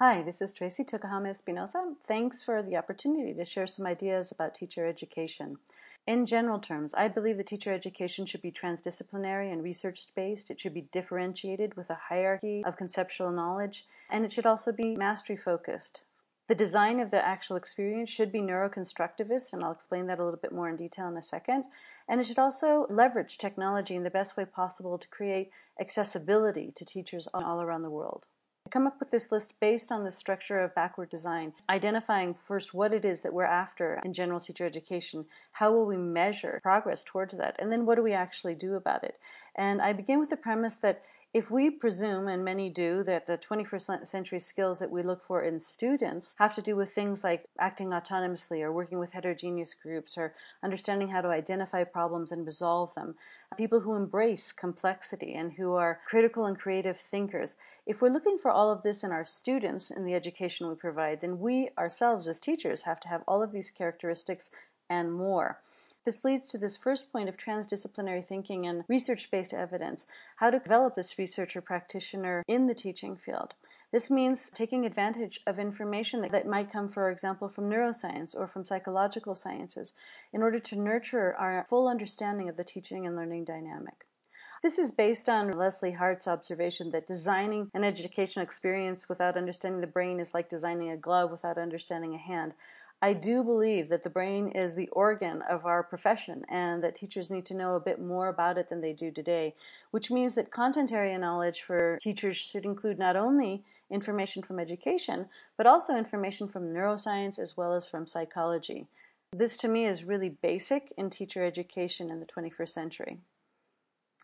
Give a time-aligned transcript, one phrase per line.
[0.00, 1.94] Hi, this is Tracey Tokuhama Espinosa.
[2.02, 5.58] Thanks for the opportunity to share some ideas about teacher education.
[6.04, 10.50] In general terms, I believe that teacher education should be transdisciplinary and research based.
[10.50, 14.96] It should be differentiated with a hierarchy of conceptual knowledge, and it should also be
[14.96, 16.02] mastery focused.
[16.48, 20.40] The design of the actual experience should be neuroconstructivist, and I'll explain that a little
[20.40, 21.66] bit more in detail in a second.
[22.08, 26.84] And it should also leverage technology in the best way possible to create accessibility to
[26.84, 28.26] teachers all around the world.
[28.74, 32.92] Come up with this list based on the structure of backward design, identifying first what
[32.92, 37.38] it is that we're after in general teacher education, how will we measure progress towards
[37.38, 39.20] that, and then what do we actually do about it.
[39.54, 43.36] And I begin with the premise that if we presume, and many do, that the
[43.36, 47.46] 21st century skills that we look for in students have to do with things like
[47.58, 52.94] acting autonomously or working with heterogeneous groups or understanding how to identify problems and resolve
[52.94, 53.16] them,
[53.58, 58.52] people who embrace complexity and who are critical and creative thinkers, if we're looking for
[58.52, 62.38] all of this in our students in the education we provide, then we ourselves as
[62.38, 64.52] teachers have to have all of these characteristics
[64.88, 65.58] and more.
[66.04, 70.58] This leads to this first point of transdisciplinary thinking and research based evidence, how to
[70.58, 73.54] develop this researcher practitioner in the teaching field.
[73.90, 78.46] This means taking advantage of information that, that, might come, for example, from neuroscience or
[78.46, 79.94] from psychological sciences
[80.32, 84.06] in order to nurture our full understanding of the teaching and learning dynamic.
[84.64, 89.86] This is based on Leslie Hart's observation that designing an educational experience without understanding the
[89.86, 92.54] brain is like designing a glove without understanding a hand.
[93.04, 97.30] I do believe that the brain is the organ of our profession and that teachers
[97.30, 99.54] need to know a bit more about it than they do today,
[99.90, 105.26] which means that content area knowledge for teachers should include not only information from education,
[105.58, 108.86] but also information from neuroscience as well as from psychology.
[109.34, 113.18] This to me is really basic in teacher education in the 21st century.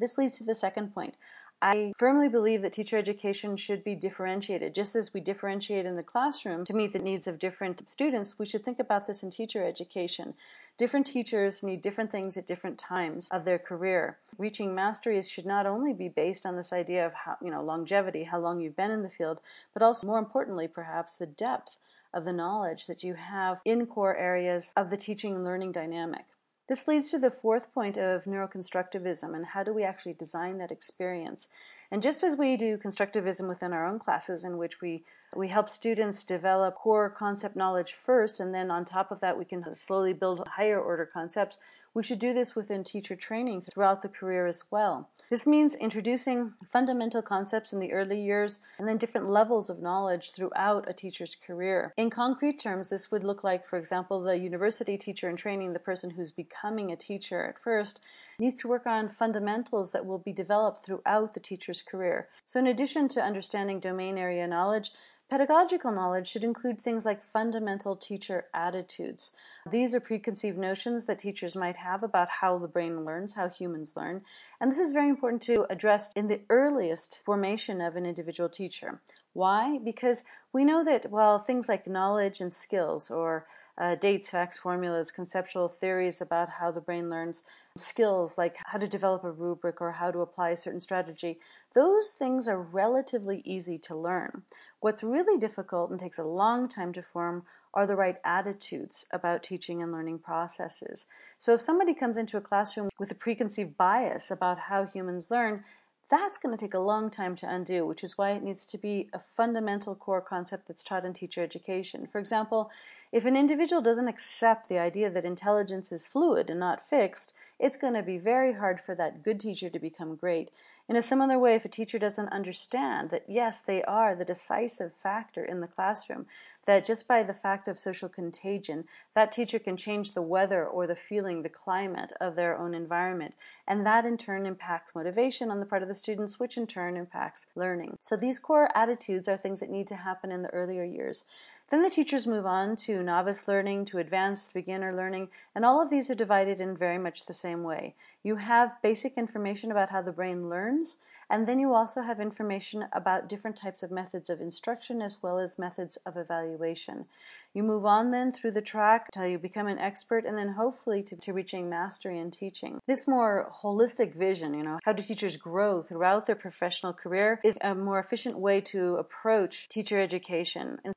[0.00, 1.16] This leads to the second point.
[1.62, 4.74] I firmly believe that teacher education should be differentiated.
[4.74, 8.44] Just as we differentiate in the classroom to meet the needs of different students, we
[8.44, 10.34] should think about this in teacher education.
[10.76, 14.18] Different teachers need different things at different times of their career.
[14.36, 18.24] Reaching mastery should not only be based on this idea of how, you know, longevity,
[18.24, 19.40] how long you've been in the field,
[19.72, 21.78] but also more importantly perhaps the depth
[22.12, 26.26] of the knowledge that you have in core areas of the teaching and learning dynamic.
[26.66, 30.72] This leads to the fourth point of neuroconstructivism and how do we actually design that
[30.72, 31.48] experience.
[31.90, 35.04] And just as we do constructivism within our own classes, in which we,
[35.36, 39.44] we help students develop core concept knowledge first, and then on top of that, we
[39.44, 41.58] can slowly build higher order concepts,
[41.94, 45.08] we should do this within teacher training throughout the career as well.
[45.30, 50.32] This means introducing fundamental concepts in the early years and then different levels of knowledge
[50.32, 51.94] throughout a teacher's career.
[51.96, 55.78] In concrete terms, this would look like, for example, the university teacher in training, the
[55.78, 58.00] person who's becoming a teacher at first,
[58.40, 62.28] needs to work on fundamentals that will be developed throughout the teacher's career.
[62.44, 64.90] So, in addition to understanding domain area knowledge,
[65.30, 69.34] Pedagogical knowledge should include things like fundamental teacher attitudes.
[69.70, 73.96] These are preconceived notions that teachers might have about how the brain learns, how humans
[73.96, 74.22] learn,
[74.60, 79.00] and this is very important to address in the earliest formation of an individual teacher.
[79.32, 79.78] Why?
[79.82, 83.46] Because we know that, while things like knowledge and skills, or
[83.76, 87.42] uh, dates, facts, formulas, conceptual theories about how the brain learns,
[87.76, 91.38] skills like how to develop a rubric or how to apply a certain strategy,
[91.74, 94.42] those things are relatively easy to learn.
[94.84, 99.42] What's really difficult and takes a long time to form are the right attitudes about
[99.42, 101.06] teaching and learning processes.
[101.38, 105.64] So if somebody comes into a classroom with a preconceived bias about how humans learn,
[106.10, 108.76] that's going to take a long time to undo, which is why it needs to
[108.76, 112.06] be a fundamental core concept that's taught in teacher education.
[112.06, 112.70] For example,
[113.14, 117.76] if an individual doesn't accept the idea that intelligence is fluid and not fixed, it's
[117.76, 120.50] going to be very hard for that good teacher to become great.
[120.88, 124.92] In a similar way, if a teacher doesn't understand that, yes, they are the decisive
[124.92, 126.26] factor in the classroom,
[126.66, 130.86] that just by the fact of social contagion, that teacher can change the weather or
[130.86, 133.34] the feeling, the climate of their own environment.
[133.66, 136.96] And that in turn impacts motivation on the part of the students, which in turn
[136.96, 137.98] impacts learning.
[138.00, 141.26] So these core attitudes are things that need to happen in the earlier years.
[141.70, 145.90] Then the teachers move on to novice learning, to advanced beginner learning, and all of
[145.90, 147.94] these are divided in very much the same way.
[148.22, 150.98] You have basic information about how the brain learns,
[151.30, 155.38] and then you also have information about different types of methods of instruction as well
[155.38, 157.06] as methods of evaluation.
[157.54, 161.02] You move on then through the track until you become an expert and then hopefully
[161.04, 162.80] to, to reaching mastery in teaching.
[162.86, 167.54] This more holistic vision, you know, how do teachers grow throughout their professional career is
[167.62, 170.78] a more efficient way to approach teacher education.
[170.84, 170.94] And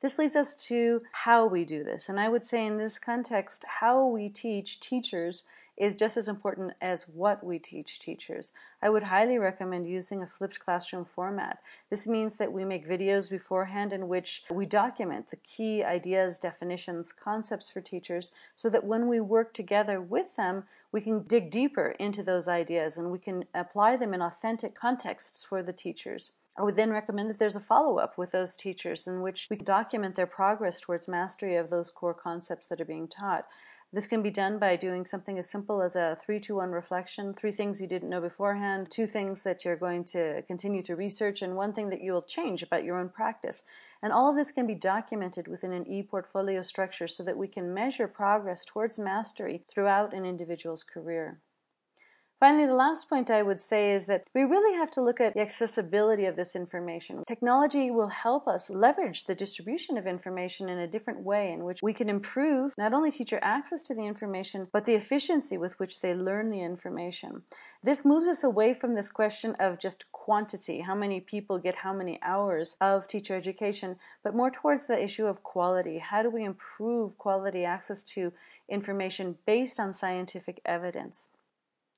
[0.00, 2.08] this leads us to how we do this.
[2.08, 5.44] And I would say in this context, how we teach teachers
[5.78, 8.52] is just as important as what we teach teachers.
[8.82, 11.60] I would highly recommend using a flipped classroom format.
[11.88, 17.12] This means that we make videos beforehand in which we document the key ideas, definitions,
[17.12, 21.94] concepts for teachers so that when we work together with them, we can dig deeper
[21.98, 26.32] into those ideas and we can apply them in authentic contexts for the teachers.
[26.56, 29.56] I would then recommend that there's a follow up with those teachers in which we
[29.56, 33.46] document their progress towards mastery of those core concepts that are being taught.
[33.90, 37.32] This can be done by doing something as simple as a 3 to 1 reflection
[37.32, 41.40] three things you didn't know beforehand, two things that you're going to continue to research,
[41.40, 43.64] and one thing that you will change about your own practice.
[44.02, 47.48] And all of this can be documented within an e portfolio structure so that we
[47.48, 51.40] can measure progress towards mastery throughout an individual's career.
[52.40, 55.34] Finally, the last point I would say is that we really have to look at
[55.34, 57.24] the accessibility of this information.
[57.26, 61.80] Technology will help us leverage the distribution of information in a different way in which
[61.82, 66.00] we can improve not only teacher access to the information, but the efficiency with which
[66.00, 67.42] they learn the information.
[67.82, 71.92] This moves us away from this question of just quantity, how many people get how
[71.92, 75.98] many hours of teacher education, but more towards the issue of quality.
[75.98, 78.32] How do we improve quality access to
[78.68, 81.30] information based on scientific evidence?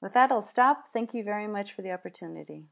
[0.00, 0.88] With that, I'll stop.
[0.88, 2.64] Thank you very much for the opportunity.